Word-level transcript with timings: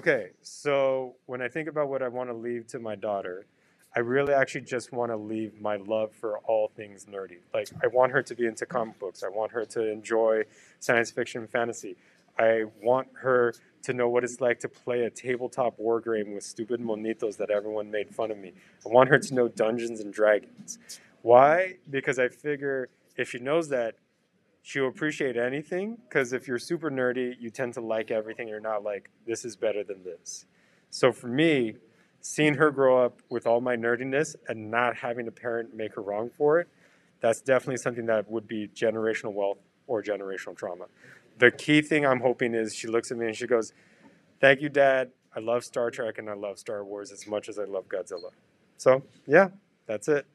Okay, 0.00 0.30
so 0.40 1.16
when 1.26 1.42
I 1.42 1.48
think 1.48 1.68
about 1.68 1.90
what 1.90 2.02
I 2.02 2.08
want 2.08 2.30
to 2.30 2.34
leave 2.34 2.66
to 2.68 2.78
my 2.78 2.94
daughter, 2.96 3.44
I 3.94 3.98
really 3.98 4.32
actually 4.32 4.62
just 4.62 4.94
want 4.94 5.12
to 5.12 5.16
leave 5.16 5.60
my 5.60 5.76
love 5.76 6.14
for 6.14 6.38
all 6.38 6.68
things 6.74 7.04
nerdy. 7.04 7.40
Like, 7.52 7.68
I 7.84 7.86
want 7.88 8.10
her 8.12 8.22
to 8.22 8.34
be 8.34 8.46
into 8.46 8.64
comic 8.64 8.98
books. 8.98 9.22
I 9.22 9.28
want 9.28 9.52
her 9.52 9.66
to 9.66 9.92
enjoy 9.92 10.44
science 10.78 11.10
fiction 11.10 11.42
and 11.42 11.50
fantasy. 11.50 11.96
I 12.38 12.64
want 12.82 13.08
her 13.20 13.52
to 13.82 13.92
know 13.92 14.08
what 14.08 14.24
it's 14.24 14.40
like 14.40 14.58
to 14.60 14.70
play 14.70 15.02
a 15.02 15.10
tabletop 15.10 15.78
war 15.78 16.00
game 16.00 16.32
with 16.32 16.44
stupid 16.44 16.80
monitos 16.80 17.36
that 17.36 17.50
everyone 17.50 17.90
made 17.90 18.08
fun 18.08 18.30
of 18.30 18.38
me. 18.38 18.54
I 18.86 18.88
want 18.88 19.10
her 19.10 19.18
to 19.18 19.34
know 19.34 19.48
Dungeons 19.48 20.00
and 20.00 20.14
Dragons. 20.14 20.78
Why? 21.20 21.74
Because 21.90 22.18
I 22.18 22.28
figure 22.28 22.88
if 23.18 23.28
she 23.28 23.38
knows 23.38 23.68
that, 23.68 23.96
she'll 24.62 24.88
appreciate 24.88 25.36
anything. 25.36 25.98
Because 26.08 26.32
if 26.32 26.46
you're 26.48 26.58
super 26.58 26.90
nerdy, 26.90 27.34
you 27.38 27.50
tend 27.50 27.74
to 27.74 27.80
like 27.80 28.10
everything. 28.10 28.48
You're 28.48 28.60
not 28.60 28.82
like, 28.82 29.10
this 29.26 29.44
is 29.44 29.56
better 29.56 29.84
than 29.84 30.04
this. 30.04 30.46
So 30.90 31.12
for 31.12 31.28
me, 31.28 31.76
seeing 32.20 32.54
her 32.54 32.70
grow 32.70 33.04
up 33.04 33.20
with 33.30 33.46
all 33.46 33.60
my 33.60 33.76
nerdiness 33.76 34.36
and 34.48 34.70
not 34.70 34.96
having 34.96 35.26
a 35.28 35.30
parent 35.30 35.74
make 35.74 35.94
her 35.94 36.02
wrong 36.02 36.30
for 36.36 36.60
it, 36.60 36.68
that's 37.20 37.40
definitely 37.40 37.76
something 37.76 38.06
that 38.06 38.30
would 38.30 38.48
be 38.48 38.68
generational 38.68 39.32
wealth 39.32 39.58
or 39.86 40.02
generational 40.02 40.56
trauma. 40.56 40.86
The 41.38 41.50
key 41.50 41.82
thing 41.82 42.06
I'm 42.06 42.20
hoping 42.20 42.54
is 42.54 42.74
she 42.74 42.86
looks 42.88 43.10
at 43.10 43.16
me 43.18 43.26
and 43.26 43.36
she 43.36 43.46
goes, 43.46 43.72
Thank 44.40 44.62
you, 44.62 44.70
Dad. 44.70 45.10
I 45.36 45.40
love 45.40 45.64
Star 45.64 45.90
Trek 45.90 46.18
and 46.18 46.28
I 46.28 46.34
love 46.34 46.58
Star 46.58 46.82
Wars 46.82 47.12
as 47.12 47.26
much 47.26 47.48
as 47.48 47.58
I 47.58 47.64
love 47.64 47.88
Godzilla. 47.88 48.30
So, 48.78 49.02
yeah, 49.26 49.48
that's 49.86 50.08
it. 50.08 50.26